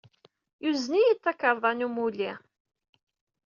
Yuzen-iyi-d 0.63 1.19
takarḍa 1.23 1.71
n 1.73 1.85
umulli. 1.87 2.31